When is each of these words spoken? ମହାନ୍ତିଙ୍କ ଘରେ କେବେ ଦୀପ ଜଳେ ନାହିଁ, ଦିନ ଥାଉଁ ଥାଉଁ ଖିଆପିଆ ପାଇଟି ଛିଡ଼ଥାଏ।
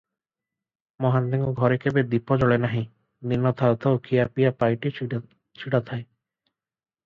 ମହାନ୍ତିଙ୍କ 1.05 1.51
ଘରେ 1.59 1.77
କେବେ 1.83 2.03
ଦୀପ 2.15 2.39
ଜଳେ 2.45 2.57
ନାହିଁ, 2.65 2.83
ଦିନ 3.33 3.53
ଥାଉଁ 3.61 3.79
ଥାଉଁ 3.87 4.03
ଖିଆପିଆ 4.11 4.55
ପାଇଟି 4.65 4.95
ଛିଡ଼ଥାଏ। 4.99 5.81